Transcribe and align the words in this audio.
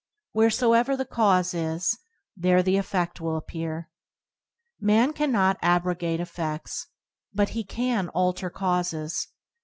Wheresoever 0.33 0.97
the 0.97 1.05
cause 1.05 1.53
is, 1.53 1.95
there 2.35 2.63
the 2.63 2.73
effed 2.73 3.19
will 3.21 3.37
appear. 3.37 3.91
Man 4.79 5.13
cannot 5.13 5.59
abrogate 5.61 6.19
effeds, 6.19 6.87
but 7.33 7.49
he 7.49 7.63
can 7.63 8.09
alter 8.09 8.49
causes. 8.49 9.27